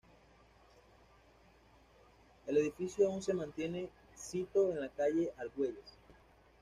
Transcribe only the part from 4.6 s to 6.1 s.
en la calle Argüelles.